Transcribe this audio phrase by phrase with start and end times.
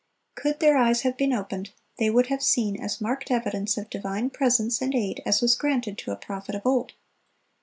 [0.33, 4.31] Could their eyes have been opened, they would have seen as marked evidence of divine
[4.31, 6.93] presence and aid as was granted to a prophet of old.